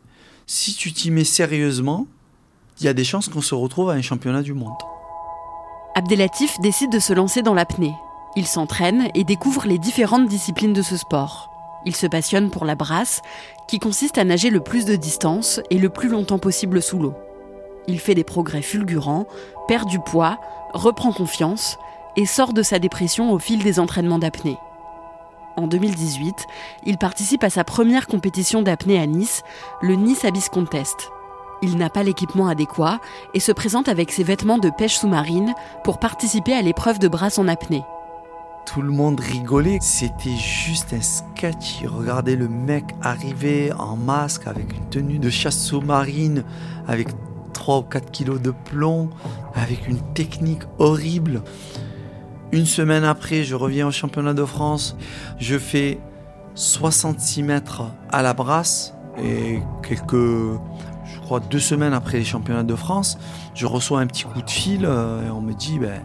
Si 0.48 0.74
tu 0.74 0.92
t'y 0.92 1.12
mets 1.12 1.24
sérieusement, 1.24 2.08
il 2.80 2.86
y 2.86 2.88
a 2.88 2.94
des 2.94 3.04
chances 3.04 3.30
qu'on 3.30 3.42
se 3.42 3.54
retrouve 3.54 3.90
à 3.90 3.94
un 3.94 4.02
championnat 4.02 4.42
du 4.42 4.54
monde. 4.54 4.74
Abdelatif 5.96 6.58
décide 6.62 6.92
de 6.92 7.00
se 7.00 7.14
lancer 7.14 7.42
dans 7.42 7.54
l'apnée. 7.54 7.94
Il 8.36 8.48
s'entraîne 8.48 9.10
et 9.14 9.24
découvre 9.24 9.68
les 9.68 9.78
différentes 9.78 10.28
disciplines 10.28 10.74
de 10.74 10.82
ce 10.82 10.98
sport. 10.98 11.51
Il 11.86 11.96
se 11.96 12.08
passionne 12.08 12.50
pour 12.50 12.66
la 12.66 12.76
brasse, 12.76 13.22
qui 13.68 13.80
consiste 13.80 14.18
à 14.18 14.24
nager 14.24 14.50
le 14.50 14.60
plus 14.60 14.86
de 14.86 14.96
distance 14.96 15.62
et 15.70 15.78
le 15.78 15.90
plus 15.90 16.10
longtemps 16.10 16.40
possible 16.40 16.82
sous 16.82 17.00
l'eau. 17.00 17.14
Il 17.88 18.00
fait 18.00 18.16
des 18.16 18.24
progrès 18.24 18.62
fulgurants, 18.62 19.26
perd 19.68 19.88
du 19.90 20.00
poids, 20.00 20.40
reprend 20.74 21.12
confiance 21.12 21.78
et 22.16 22.26
sort 22.26 22.54
de 22.54 22.62
sa 22.62 22.80
dépression 22.80 23.32
au 23.32 23.40
fil 23.40 23.64
des 23.64 23.80
entraînements 23.80 24.20
d'apnée. 24.20 24.58
En 25.58 25.68
2018, 25.68 26.48
il 26.86 26.98
participe 26.98 27.44
à 27.44 27.50
sa 27.50 27.64
première 27.64 28.08
compétition 28.08 28.62
d'apnée 28.62 29.00
à 29.00 29.06
Nice, 29.06 29.44
le 29.82 29.96
Nice 29.96 30.24
Abyss 30.24 30.50
Contest. 30.50 31.12
Il 31.62 31.78
n'a 31.78 31.90
pas 31.90 32.04
l'équipement 32.04 32.48
adéquat 32.48 33.00
et 33.34 33.40
se 33.40 33.52
présente 33.52 33.88
avec 33.88 34.12
ses 34.12 34.24
vêtements 34.24 34.58
de 34.58 34.70
pêche 34.70 34.96
sous-marine 34.96 35.54
pour 35.84 36.00
participer 36.00 36.54
à 36.54 36.62
l'épreuve 36.62 37.00
de 37.00 37.08
brasse 37.08 37.38
en 37.38 37.48
apnée. 37.48 37.84
Tout 38.66 38.82
le 38.82 38.92
monde 38.92 39.20
rigolait, 39.20 39.80
c'était 39.82 40.38
juste 40.38 40.94
un 40.94 41.02
sketch. 41.02 41.84
Regardez 41.86 42.36
le 42.36 42.48
mec 42.48 42.86
arriver 43.02 43.74
en 43.74 43.98
masque 43.98 44.48
avec 44.48 44.74
une 44.74 44.90
tenue 44.90 45.20
de 45.20 45.30
chasse 45.30 45.58
sous-marine, 45.58 46.44
avec 46.88 47.10
3 47.54 47.80
ou 47.80 47.82
4 47.82 48.12
kilos 48.12 48.42
de 48.42 48.52
plomb, 48.52 49.10
avec 49.56 49.88
une 49.88 50.00
technique 50.14 50.62
horrible. 50.80 51.42
Une 52.52 52.66
semaine 52.66 53.04
après, 53.04 53.44
je 53.44 53.56
reviens 53.56 53.88
au 53.88 53.92
championnat 53.92 54.34
de 54.34 54.46
France. 54.46 54.96
Je 55.38 55.58
fais 55.58 56.00
66 56.56 57.44
mètres 57.44 57.84
à 58.10 58.22
la 58.22 58.34
brasse 58.34 58.94
et 59.18 59.60
quelques, 59.88 60.14
je 60.14 61.20
crois, 61.22 61.40
deux 61.40 61.60
semaines 61.60 61.94
après 61.94 62.20
les 62.20 62.26
championnats 62.26 62.64
de 62.64 62.76
France, 62.76 63.18
je 63.54 63.66
reçois 63.66 64.00
un 64.00 64.08
petit 64.08 64.24
coup 64.24 64.42
de 64.42 64.50
fil 64.50 64.86
euh, 64.86 65.28
et 65.28 65.30
on 65.30 65.42
me 65.42 65.54
dit, 65.54 65.80
ben, 65.80 66.02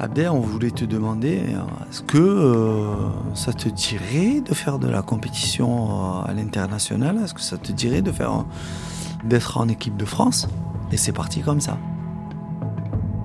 Abdel, 0.00 0.28
on 0.28 0.38
voulait 0.38 0.70
te 0.70 0.84
demander, 0.84 1.40
euh, 1.48 1.88
est-ce 1.90 2.02
que 2.02 2.18
euh, 2.18 2.84
ça 3.34 3.52
te 3.52 3.68
dirait 3.68 4.40
de 4.40 4.54
faire 4.54 4.78
de 4.78 4.86
la 4.86 5.02
compétition 5.02 6.22
à 6.22 6.32
l'international? 6.32 7.18
Est-ce 7.24 7.34
que 7.34 7.40
ça 7.40 7.56
te 7.56 7.72
dirait 7.72 8.00
de 8.00 8.12
faire 8.12 8.44
d'être 9.24 9.58
en 9.58 9.66
équipe 9.66 9.96
de 9.96 10.04
France? 10.04 10.48
Et 10.92 10.96
c'est 10.96 11.10
parti 11.10 11.40
comme 11.40 11.60
ça. 11.60 11.78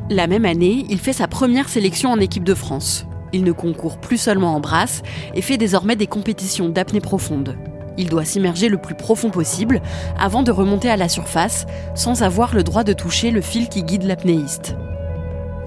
La 0.10 0.26
même 0.26 0.46
année, 0.46 0.88
il 0.90 0.98
fait 0.98 1.14
sa 1.14 1.28
première 1.28 1.70
sélection 1.70 2.10
en 2.10 2.20
équipe 2.20 2.44
de 2.44 2.56
France. 2.56 3.06
Il 3.34 3.44
ne 3.44 3.52
concourt 3.52 4.00
plus 4.00 4.18
seulement 4.18 4.56
en 4.56 4.60
brasse 4.60 5.04
et 5.36 5.44
fait 5.44 5.58
désormais 5.58 5.96
des 5.96 6.08
compétitions 6.08 6.70
d'apnée 6.70 7.02
profonde. 7.02 7.56
Il 8.00 8.10
doit 8.10 8.26
s'immerger 8.26 8.68
le 8.68 8.80
plus 8.80 8.96
profond 8.96 9.30
possible 9.30 9.80
avant 10.20 10.42
de 10.42 10.50
remonter 10.50 10.90
à 10.90 10.98
la 10.98 11.08
surface 11.08 11.68
sans 11.94 12.24
avoir 12.24 12.56
le 12.56 12.64
droit 12.64 12.84
de 12.84 12.94
toucher 12.94 13.30
le 13.30 13.42
fil 13.42 13.70
qui 13.70 13.84
guide 13.84 14.04
l'apnéiste. 14.04 14.76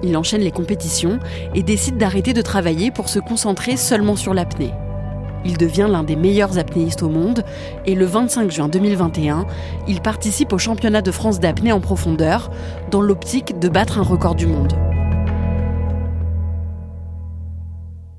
Il 0.03 0.15
enchaîne 0.17 0.41
les 0.41 0.51
compétitions 0.51 1.19
et 1.53 1.63
décide 1.63 1.97
d'arrêter 1.97 2.33
de 2.33 2.41
travailler 2.41 2.91
pour 2.91 3.09
se 3.09 3.19
concentrer 3.19 3.77
seulement 3.77 4.15
sur 4.15 4.33
l'apnée. 4.33 4.71
Il 5.45 5.57
devient 5.57 5.87
l'un 5.89 6.03
des 6.03 6.15
meilleurs 6.15 6.57
apnéistes 6.57 7.03
au 7.03 7.09
monde 7.09 7.43
et 7.85 7.95
le 7.95 8.05
25 8.05 8.51
juin 8.51 8.67
2021, 8.67 9.45
il 9.87 10.01
participe 10.01 10.51
au 10.51 10.57
championnat 10.57 11.01
de 11.01 11.11
France 11.11 11.39
d'apnée 11.39 11.71
en 11.71 11.79
profondeur 11.79 12.51
dans 12.91 13.01
l'optique 13.01 13.57
de 13.59 13.69
battre 13.69 13.97
un 13.99 14.03
record 14.03 14.35
du 14.35 14.47
monde. 14.47 14.73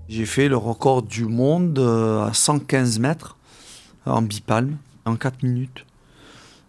J'ai 0.09 0.25
fait 0.25 0.49
le 0.49 0.57
record 0.57 1.03
du 1.03 1.27
monde 1.27 1.79
euh, 1.79 2.27
à 2.27 2.33
115 2.33 2.99
mètres 2.99 3.37
en 4.07 4.23
bipalme 4.23 4.79
en 5.05 5.17
4 5.17 5.43
minutes. 5.43 5.85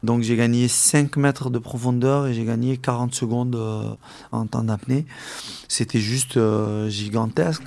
Donc 0.01 0.22
j'ai 0.22 0.38
gagné 0.38 0.68
5 0.68 1.18
mètres 1.18 1.50
de 1.50 1.60
profondeur 1.60 2.27
et 2.27 2.34
j'ai 2.34 2.46
gagné 2.46 2.77
40 2.77 3.13
secondes 3.13 3.56
euh, 3.56 3.84
en 4.32 4.46
temps 4.46 4.63
d'apnée. 4.63 5.06
C'était 5.68 6.00
juste 6.00 6.38
euh, 6.38 6.89
gigantesque. 6.89 7.63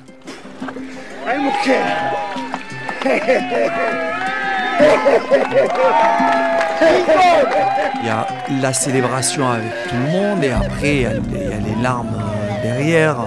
Il 8.00 8.06
y 8.06 8.08
a 8.08 8.26
la 8.62 8.72
célébration 8.72 9.48
avec 9.48 9.70
tout 9.88 9.96
le 9.96 10.10
monde 10.10 10.42
et 10.42 10.50
après 10.50 10.96
il 10.96 11.02
y 11.02 11.06
a, 11.06 11.12
les 11.12 11.82
larmes 11.82 12.14
euh, 12.14 12.62
derrière 12.62 13.18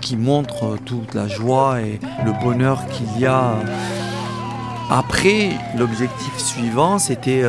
qui 0.00 0.16
montrent 0.16 0.78
toute 0.84 1.12
la 1.14 1.26
joie 1.26 1.80
et 1.80 1.98
le 2.24 2.32
bonheur 2.40 2.86
qu'il 2.86 3.20
y 3.20 3.26
a. 3.26 3.56
Après, 4.90 5.50
l'objectif 5.76 6.38
suivant, 6.38 6.98
c'était 6.98 7.42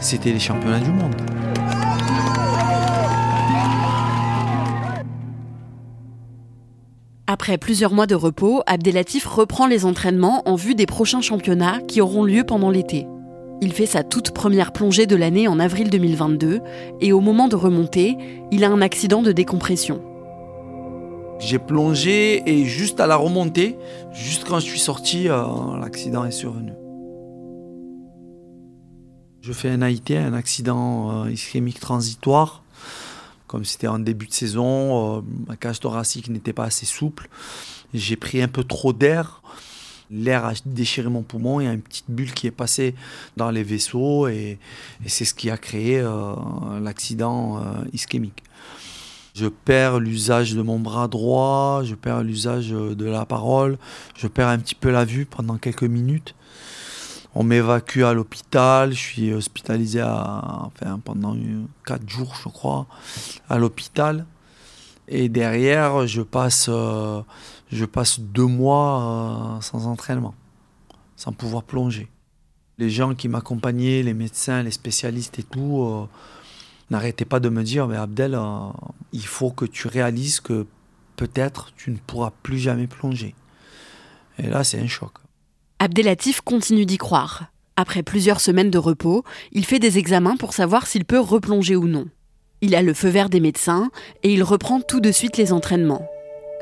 c'était 0.00 0.32
les 0.32 0.38
championnats 0.38 0.80
du 0.80 0.90
monde. 0.90 1.14
Après 7.30 7.58
plusieurs 7.58 7.92
mois 7.92 8.06
de 8.06 8.14
repos, 8.14 8.62
Abdelatif 8.66 9.26
reprend 9.26 9.66
les 9.66 9.84
entraînements 9.84 10.42
en 10.48 10.54
vue 10.54 10.74
des 10.74 10.86
prochains 10.86 11.20
championnats 11.20 11.80
qui 11.86 12.00
auront 12.00 12.24
lieu 12.24 12.42
pendant 12.42 12.70
l'été. 12.70 13.06
Il 13.60 13.72
fait 13.72 13.86
sa 13.86 14.02
toute 14.02 14.30
première 14.30 14.72
plongée 14.72 15.06
de 15.06 15.16
l'année 15.16 15.46
en 15.46 15.58
avril 15.58 15.90
2022 15.90 16.60
et 17.00 17.12
au 17.12 17.20
moment 17.20 17.48
de 17.48 17.56
remonter, 17.56 18.16
il 18.50 18.64
a 18.64 18.70
un 18.70 18.80
accident 18.80 19.20
de 19.20 19.32
décompression. 19.32 20.00
J'ai 21.38 21.58
plongé 21.58 22.42
et 22.46 22.64
juste 22.64 22.98
à 22.98 23.06
la 23.06 23.16
remontée, 23.16 23.76
juste 24.12 24.44
quand 24.44 24.58
je 24.58 24.64
suis 24.64 24.80
sorti, 24.80 25.28
euh, 25.28 25.44
l'accident 25.80 26.24
est 26.24 26.30
survenu. 26.30 26.72
Je 29.48 29.54
fais 29.54 29.70
un 29.70 29.80
AIT, 29.80 30.10
un 30.10 30.34
accident 30.34 31.24
euh, 31.24 31.30
ischémique 31.30 31.80
transitoire 31.80 32.62
comme 33.46 33.64
c'était 33.64 33.86
en 33.86 33.98
début 33.98 34.26
de 34.26 34.32
saison, 34.34 35.16
euh, 35.16 35.20
ma 35.46 35.56
cage 35.56 35.80
thoracique 35.80 36.28
n'était 36.28 36.52
pas 36.52 36.64
assez 36.64 36.84
souple. 36.84 37.30
J'ai 37.94 38.16
pris 38.16 38.42
un 38.42 38.48
peu 38.48 38.62
trop 38.62 38.92
d'air. 38.92 39.40
L'air 40.10 40.44
a 40.44 40.52
déchiré 40.66 41.08
mon 41.08 41.22
poumon. 41.22 41.60
Il 41.60 41.64
y 41.64 41.66
a 41.66 41.72
une 41.72 41.80
petite 41.80 42.10
bulle 42.10 42.34
qui 42.34 42.46
est 42.46 42.50
passée 42.50 42.94
dans 43.38 43.50
les 43.50 43.62
vaisseaux 43.62 44.28
et, 44.28 44.58
c'est 45.06 45.24
ce 45.24 45.32
qui 45.32 45.48
a 45.48 45.56
créé 45.56 45.98
euh, 45.98 46.34
l'accident 46.82 47.64
ischémique. 47.94 48.42
Je 49.34 49.46
perds 49.46 49.98
l'usage 49.98 50.52
de 50.52 50.60
mon 50.60 50.78
bras 50.78 51.08
droit, 51.08 51.84
je 51.84 51.94
perds 51.94 52.22
l'usage 52.22 52.68
de 52.68 53.04
la 53.06 53.24
parole, 53.24 53.78
je 54.14 54.26
perds 54.26 54.48
un 54.48 54.58
petit 54.58 54.74
peu 54.74 54.90
la 54.90 55.06
vue 55.06 55.24
pendant 55.24 55.56
quelques 55.56 55.84
minutes. 55.84 56.34
On 57.34 57.44
m'évacue 57.44 58.02
à 58.02 58.14
l'hôpital, 58.14 58.92
je 58.92 58.98
suis 58.98 59.32
hospitalisé 59.32 60.02
pendant 61.04 61.36
quatre 61.84 62.08
jours, 62.08 62.34
je 62.42 62.48
crois, 62.48 62.86
à 63.48 63.58
l'hôpital. 63.58 64.26
Et 65.08 65.28
derrière, 65.28 66.06
je 66.06 66.22
passe, 66.22 66.66
euh, 66.68 67.22
deux 68.18 68.46
mois 68.46 69.56
euh, 69.56 69.60
sans 69.60 69.86
entraînement, 69.86 70.34
sans 71.16 71.32
pouvoir 71.32 71.62
plonger. 71.62 72.08
Les 72.78 72.90
gens 72.90 73.14
qui 73.14 73.28
m'accompagnaient, 73.28 74.02
les 74.02 74.14
médecins, 74.14 74.62
les 74.62 74.70
spécialistes 74.70 75.38
et 75.38 75.42
tout, 75.42 75.82
euh, 75.82 76.06
n'arrêtaient 76.90 77.24
pas 77.24 77.40
de 77.40 77.48
me 77.48 77.62
dire, 77.62 77.88
mais 77.88 77.96
Abdel, 77.96 78.38
il 79.12 79.26
faut 79.26 79.50
que 79.50 79.64
tu 79.64 79.88
réalises 79.88 80.40
que 80.40 80.66
peut-être 81.16 81.72
tu 81.76 81.90
ne 81.90 81.96
pourras 81.98 82.32
plus 82.42 82.58
jamais 82.58 82.86
plonger. 82.86 83.34
Et 84.38 84.46
là, 84.46 84.62
c'est 84.64 84.80
un 84.80 84.86
choc. 84.86 85.12
Abdelatif 85.80 86.40
continue 86.40 86.86
d'y 86.86 86.98
croire. 86.98 87.44
Après 87.76 88.02
plusieurs 88.02 88.40
semaines 88.40 88.70
de 88.70 88.78
repos, 88.78 89.22
il 89.52 89.64
fait 89.64 89.78
des 89.78 89.96
examens 89.96 90.36
pour 90.36 90.52
savoir 90.52 90.88
s'il 90.88 91.04
peut 91.04 91.20
replonger 91.20 91.76
ou 91.76 91.86
non. 91.86 92.06
Il 92.62 92.74
a 92.74 92.82
le 92.82 92.94
feu 92.94 93.08
vert 93.08 93.28
des 93.28 93.38
médecins 93.38 93.92
et 94.24 94.32
il 94.32 94.42
reprend 94.42 94.80
tout 94.80 94.98
de 94.98 95.12
suite 95.12 95.36
les 95.36 95.52
entraînements. 95.52 96.04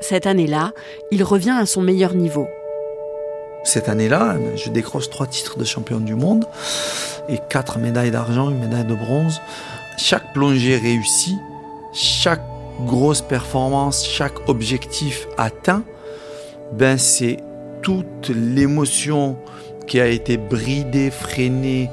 Cette 0.02 0.26
année-là, 0.26 0.72
il 1.12 1.24
revient 1.24 1.56
à 1.58 1.64
son 1.64 1.80
meilleur 1.80 2.12
niveau. 2.12 2.46
Cette 3.64 3.88
année-là, 3.88 4.36
je 4.54 4.68
décroche 4.68 5.08
trois 5.08 5.26
titres 5.26 5.56
de 5.56 5.64
champion 5.64 5.98
du 5.98 6.14
monde 6.14 6.44
et 7.30 7.38
quatre 7.48 7.78
médailles 7.78 8.10
d'argent, 8.10 8.50
une 8.50 8.58
médaille 8.58 8.84
de 8.84 8.94
bronze. 8.94 9.40
Chaque 9.96 10.34
plongée 10.34 10.76
réussie, 10.76 11.38
chaque 11.94 12.44
grosse 12.84 13.22
performance, 13.22 14.06
chaque 14.06 14.46
objectif 14.46 15.26
atteint, 15.38 15.84
ben 16.74 16.98
c'est 16.98 17.38
toute 17.86 18.30
l'émotion 18.30 19.36
qui 19.86 20.00
a 20.00 20.08
été 20.08 20.38
bridée, 20.38 21.12
freinée 21.12 21.88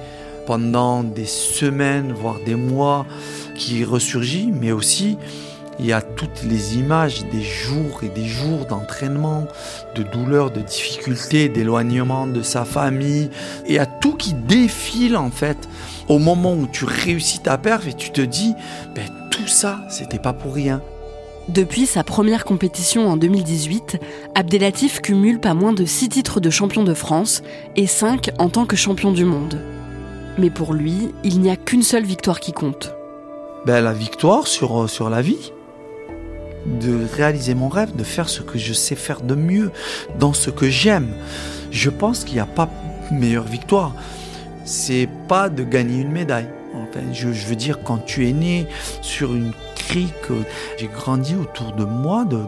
pendant 0.47 1.03
des 1.03 1.27
semaines, 1.27 2.13
voire 2.13 2.39
des 2.43 2.55
mois, 2.55 3.05
qui 3.55 3.83
ressurgit, 3.83 4.51
mais 4.51 4.71
aussi 4.71 5.19
il 5.77 5.85
y 5.85 5.93
a 5.93 6.01
toutes 6.01 6.41
les 6.49 6.77
images 6.77 7.25
des 7.31 7.43
jours 7.43 7.99
et 8.01 8.09
des 8.09 8.25
jours 8.25 8.65
d'entraînement, 8.65 9.45
de 9.93 10.01
douleurs, 10.01 10.49
de 10.49 10.61
difficultés, 10.61 11.47
d'éloignement 11.47 12.25
de 12.25 12.41
sa 12.41 12.65
famille. 12.65 13.29
Et 13.67 13.77
a 13.77 13.85
tout 13.85 14.15
qui 14.15 14.33
défile 14.33 15.15
en 15.15 15.29
fait 15.29 15.69
au 16.07 16.17
moment 16.17 16.55
où 16.55 16.65
tu 16.65 16.85
réussis 16.85 17.39
ta 17.39 17.59
perf 17.59 17.87
et 17.87 17.93
tu 17.93 18.09
te 18.09 18.21
dis, 18.21 18.55
ben, 18.95 19.05
tout 19.29 19.47
ça, 19.47 19.81
c'était 19.89 20.17
pas 20.17 20.33
pour 20.33 20.55
rien. 20.55 20.81
Depuis 21.49 21.85
sa 21.85 22.05
première 22.05 22.45
compétition 22.45 23.09
en 23.09 23.17
2018, 23.17 23.99
Abdelatif 24.33 25.01
cumule 25.01 25.41
pas 25.41 25.53
moins 25.53 25.73
de 25.73 25.83
6 25.83 26.07
titres 26.07 26.39
de 26.39 26.49
champion 26.49 26.85
de 26.85 26.93
France 26.93 27.43
et 27.75 27.85
5 27.85 28.31
en 28.39 28.47
tant 28.47 28.65
que 28.65 28.77
champion 28.77 29.11
du 29.11 29.25
monde. 29.25 29.59
Mais 30.37 30.49
pour 30.49 30.73
lui, 30.73 31.13
il 31.25 31.41
n'y 31.41 31.49
a 31.49 31.57
qu'une 31.57 31.83
seule 31.83 32.05
victoire 32.05 32.39
qui 32.39 32.53
compte. 32.53 32.95
Ben, 33.65 33.81
la 33.81 33.91
victoire 33.91 34.47
sur, 34.47 34.83
euh, 34.83 34.87
sur 34.87 35.09
la 35.09 35.21
vie. 35.21 35.51
de 36.65 36.97
réaliser 37.17 37.55
mon 37.55 37.67
rêve, 37.67 37.93
de 37.93 38.05
faire 38.05 38.29
ce 38.29 38.41
que 38.41 38.57
je 38.57 38.71
sais 38.71 38.95
faire 38.95 39.19
de 39.19 39.35
mieux, 39.35 39.71
dans 40.17 40.31
ce 40.31 40.49
que 40.49 40.69
j'aime. 40.69 41.13
Je 41.71 41.89
pense 41.89 42.23
qu'il 42.23 42.35
n'y 42.35 42.39
a 42.39 42.45
pas 42.45 42.69
meilleure 43.11 43.43
victoire. 43.43 43.93
C'est 44.63 45.09
pas 45.27 45.49
de 45.49 45.65
gagner 45.65 45.99
une 45.99 46.11
médaille. 46.11 46.47
Enfin, 46.73 47.01
je, 47.11 47.33
je 47.33 47.45
veux 47.47 47.57
dire, 47.57 47.83
quand 47.83 47.97
tu 47.97 48.29
es 48.29 48.31
né 48.31 48.65
sur 49.01 49.35
une 49.35 49.51
J'ai 50.77 50.87
grandi 50.87 51.35
autour 51.35 51.73
de 51.73 51.83
moi 51.85 52.25
de, 52.25 52.39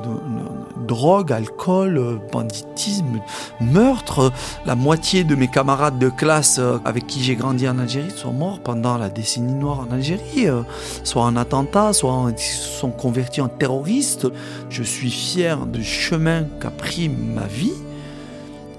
drogue, 0.88 1.32
alcool, 1.32 2.20
banditisme, 2.32 3.22
meurtre. 3.62 4.32
La 4.66 4.76
moitié 4.76 5.24
de 5.24 5.36
mes 5.36 5.48
camarades 5.48 6.00
de 6.00 6.10
classe 6.10 6.58
euh, 6.60 6.78
avec 6.86 7.08
qui 7.08 7.24
j'ai 7.24 7.36
grandi 7.36 7.68
en 7.68 7.80
Algérie 7.80 8.12
sont 8.12 8.34
morts 8.34 8.60
pendant 8.60 8.98
la 8.98 9.10
décennie 9.10 9.54
noire 9.54 9.86
en 9.88 9.94
Algérie, 9.94 10.48
euh, 10.48 10.62
soit 11.04 11.24
en 11.24 11.36
attentat, 11.36 11.94
soit 11.94 12.32
sont 12.38 12.92
convertis 12.92 13.42
en 13.42 13.48
terroristes. 13.48 14.28
Je 14.70 14.84
suis 14.84 15.12
fier 15.12 15.66
du 15.66 15.84
chemin 15.84 16.44
qu'a 16.60 16.72
pris 16.72 17.10
ma 17.10 17.46
vie. 17.48 17.74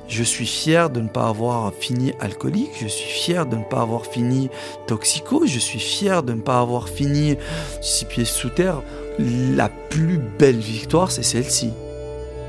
Je 0.08 0.22
suis 0.22 0.46
fier 0.46 0.88
de 0.90 1.00
ne 1.00 1.08
pas 1.08 1.28
avoir 1.28 1.72
fini 1.74 2.12
alcoolique, 2.20 2.72
je 2.80 2.86
suis 2.86 3.10
fier 3.10 3.46
de 3.46 3.56
ne 3.56 3.64
pas 3.64 3.80
avoir 3.82 4.06
fini 4.06 4.50
toxico, 4.86 5.46
je 5.46 5.58
suis 5.58 5.80
fier 5.80 6.22
de 6.22 6.32
ne 6.32 6.40
pas 6.40 6.60
avoir 6.60 6.88
fini 6.88 7.36
six 7.80 8.04
pieds 8.04 8.24
sous 8.24 8.50
terre. 8.50 8.82
La 9.18 9.68
plus 9.68 10.18
belle 10.18 10.58
victoire, 10.58 11.10
c'est 11.10 11.22
celle-ci. 11.22 11.70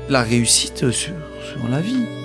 La 0.08 0.22
réussite 0.22 0.90
sur, 0.90 1.14
sur 1.42 1.68
la 1.68 1.80
vie. 1.80 2.17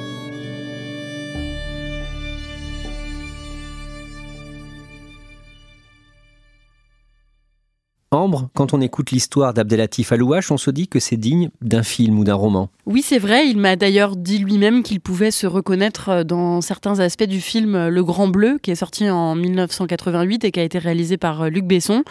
Ambre, 8.14 8.50
quand 8.54 8.76
on 8.76 8.82
écoute 8.82 9.10
l'histoire 9.10 9.56
d'Abdelatif 9.56 10.12
Alouache, 10.12 10.52
on 10.52 10.58
se 10.58 10.70
dit 10.70 10.88
que 10.88 11.00
c'est 11.00 11.18
digne 11.18 11.50
d'un 11.62 11.82
film 11.82 12.20
ou 12.20 12.24
d'un 12.24 12.36
roman. 12.36 12.70
Oui, 12.86 13.02
c'est 13.02 13.18
vrai. 13.18 13.48
Il 13.48 13.58
m'a 13.58 13.76
d'ailleurs 13.76 14.16
dit 14.16 14.38
lui-même 14.38 14.84
qu'il 14.84 15.00
pouvait 15.00 15.32
se 15.32 15.48
reconnaître 15.48 16.10
euh, 16.10 16.24
dans 16.24 16.62
certains 16.62 17.00
aspects 17.00 17.24
du 17.24 17.42
film 17.42 17.74
euh, 17.74 17.90
Le 17.90 18.04
Grand 18.04 18.28
Bleu, 18.28 18.60
qui 18.62 18.70
est 18.70 18.76
sorti 18.76 19.10
en 19.10 19.34
1988 19.34 20.46
et 20.46 20.52
qui 20.52 20.60
a 20.60 20.64
été 20.64 20.78
réalisé 20.78 21.18
par 21.18 21.42
euh, 21.42 21.50
Luc 21.50 21.66
Besson. 21.66 22.04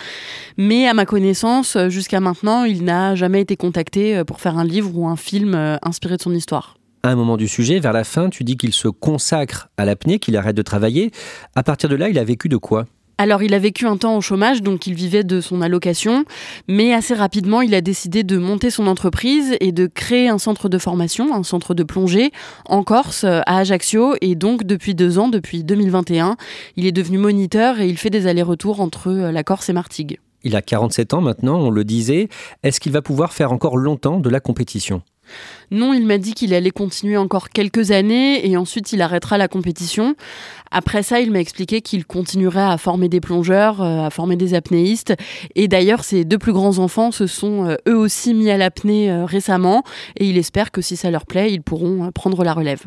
Mais 0.57 0.89
à 0.89 0.95
ma 0.95 1.07
connaissance, 1.07 1.77
jusqu'à 1.89 2.19
maintenant, 2.19 2.65
il 2.65 2.83
n'a 2.85 3.15
jamais 3.15 3.41
été 3.41 3.57
contacté 3.57 4.25
pour 4.25 4.41
faire 4.41 4.59
un 4.59 4.65
livre 4.65 4.91
ou 4.95 5.07
un 5.07 5.17
film 5.17 5.79
inspiré 5.83 6.17
de 6.17 6.23
son 6.23 6.35
histoire 6.35 6.77
à 7.05 7.09
un 7.09 7.17
moment 7.17 7.37
du 7.37 7.49
sujet, 7.49 7.81
vers 7.81 7.93
la 7.93 8.05
fin, 8.05 8.31
tu 8.31 8.45
dis 8.45 8.57
qu'il 8.57 8.73
se 8.73 8.87
consacre 8.87 9.69
à 9.77 9.85
l'apnée, 9.85 10.21
qu'il 10.21 10.37
arrête 10.37 10.55
de 10.55 10.63
travailler. 10.63 11.11
À 11.57 11.65
partir 11.65 11.89
de 11.89 11.97
là, 11.97 12.09
il 12.09 12.17
a 12.17 12.23
vécu 12.23 12.49
de 12.49 12.57
quoi? 12.57 12.85
Alors 13.19 13.43
il 13.43 13.55
a 13.55 13.59
vécu 13.59 13.87
un 13.87 13.97
temps 13.97 14.17
au 14.17 14.21
chômage, 14.21 14.63
donc 14.63 14.87
il 14.87 14.95
vivait 14.95 15.25
de 15.25 15.41
son 15.41 15.61
allocation, 15.61 16.25
mais 16.69 16.93
assez 16.93 17.15
rapidement 17.15 17.63
il 17.63 17.75
a 17.75 17.81
décidé 17.81 18.25
de 18.25 18.39
monter 18.39 18.71
son 18.71 18.87
entreprise 18.87 19.57
et 19.61 19.73
de 19.73 19.87
créer 19.87 20.29
un 20.29 20.39
centre 20.39 20.69
de 20.69 20.79
formation, 20.79 21.35
un 21.35 21.43
centre 21.43 21.75
de 21.75 21.83
plongée 21.83 22.33
en 22.67 22.83
Corse, 22.83 23.25
à 23.25 23.59
Ajaccio, 23.59 24.15
et 24.21 24.35
donc 24.35 24.65
depuis 24.65 24.95
deux 24.95 25.19
ans, 25.19 25.29
depuis 25.29 25.65
2021, 25.65 26.37
il 26.77 26.87
est 26.87 26.93
devenu 26.93 27.19
moniteur 27.19 27.81
et 27.81 27.89
il 27.89 27.99
fait 27.99 28.11
des 28.11 28.27
allers-retours 28.27 28.81
entre 28.81 29.09
euh, 29.09 29.33
la 29.33 29.45
Corse 29.45 29.69
et 29.69 29.73
Martigues. 29.73 30.19
Il 30.45 30.57
a 30.57 30.63
47 30.63 31.15
ans 31.15 31.21
maintenant, 31.21 31.61
on 31.61 31.71
le 31.71 31.85
disait. 31.85 32.29
Est-ce 32.63 32.81
qu'il 32.81 32.93
va 32.93 33.03
pouvoir 33.03 33.33
faire 33.33 33.53
encore 33.53 33.77
longtemps 33.77 34.19
de 34.19 34.29
la 34.29 34.41
compétition? 34.41 35.03
Non, 35.71 35.95
il 35.95 36.07
m'a 36.07 36.19
dit 36.19 36.35
qu'il 36.35 36.53
allait 36.53 36.71
continuer 36.71 37.17
encore 37.17 37.49
quelques 37.49 37.93
années 37.93 38.47
et 38.47 38.57
ensuite 38.57 38.93
il 38.93 39.01
arrêtera 39.01 39.39
la 39.39 39.49
compétition. 39.49 40.15
Après 40.71 41.03
ça, 41.03 41.21
il 41.21 41.31
m'a 41.31 41.41
expliqué 41.41 41.81
qu'il 41.81 42.05
continuerait 42.05 42.61
à 42.63 42.77
former 42.77 43.09
des 43.09 43.21
plongeurs, 43.21 43.83
euh, 43.83 44.07
à 44.07 44.11
former 44.11 44.37
des 44.37 44.55
apnéistes. 44.55 45.15
Et 45.55 45.69
d'ailleurs, 45.69 46.05
ses 46.05 46.25
deux 46.25 46.39
plus 46.39 46.53
grands 46.53 46.79
enfants 46.79 47.11
se 47.11 47.27
sont 47.27 47.67
euh, 47.67 47.77
eux 47.89 47.97
aussi 47.97 48.35
mis 48.35 48.51
à 48.51 48.57
l'apnée 48.57 49.11
euh, 49.11 49.25
récemment 49.25 49.83
et 50.17 50.27
il 50.27 50.37
espère 50.37 50.71
que 50.71 50.83
si 50.83 50.97
ça 50.97 51.11
leur 51.11 51.27
plaît, 51.27 51.53
ils 51.53 51.63
pourront 51.63 52.11
prendre 52.13 52.45
la 52.45 52.53
relève. 52.53 52.85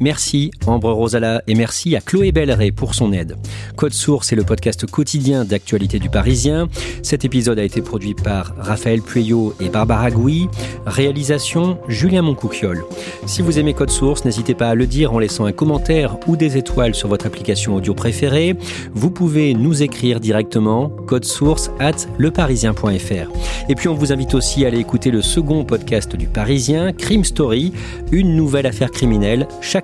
Merci 0.00 0.50
Ambre 0.66 0.90
Rosala 0.92 1.42
et 1.46 1.54
merci 1.54 1.94
à 1.94 2.00
Chloé 2.00 2.32
Belleret 2.32 2.72
pour 2.72 2.94
son 2.94 3.12
aide. 3.12 3.36
Code 3.76 3.92
Source 3.92 4.32
est 4.32 4.36
le 4.36 4.42
podcast 4.42 4.86
quotidien 4.90 5.44
d'actualité 5.44 5.98
du 5.98 6.10
Parisien. 6.10 6.68
Cet 7.02 7.24
épisode 7.24 7.58
a 7.58 7.64
été 7.64 7.80
produit 7.80 8.14
par 8.14 8.54
Raphaël 8.58 9.02
Pueyo 9.02 9.54
et 9.60 9.68
Barbara 9.68 10.10
Gouy. 10.10 10.48
Réalisation 10.84 11.78
Julien 11.88 12.22
Moncouquiole. 12.22 12.84
Si 13.26 13.40
vous 13.40 13.58
aimez 13.58 13.72
Code 13.74 13.90
Source, 13.90 14.24
n'hésitez 14.24 14.54
pas 14.54 14.68
à 14.68 14.74
le 14.74 14.86
dire 14.86 15.12
en 15.12 15.18
laissant 15.18 15.44
un 15.44 15.52
commentaire 15.52 16.16
ou 16.26 16.36
des 16.36 16.56
étoiles 16.56 16.94
sur 16.94 17.08
votre 17.08 17.26
application 17.26 17.76
audio 17.76 17.94
préférée. 17.94 18.56
Vous 18.94 19.10
pouvez 19.10 19.54
nous 19.54 19.82
écrire 19.82 20.20
directement 20.20 20.88
code 21.06 21.24
source 21.24 21.70
at 21.78 22.08
leparisien.fr. 22.18 23.68
Et 23.68 23.74
puis 23.74 23.88
on 23.88 23.94
vous 23.94 24.12
invite 24.12 24.34
aussi 24.34 24.64
à 24.64 24.68
aller 24.68 24.78
écouter 24.78 25.10
le 25.10 25.22
second 25.22 25.64
podcast 25.64 26.16
du 26.16 26.26
Parisien, 26.26 26.92
Crime 26.92 27.24
Story, 27.24 27.72
une 28.12 28.36
nouvelle 28.36 28.66
affaire 28.66 28.90
criminelle 28.90 29.46
chaque 29.60 29.83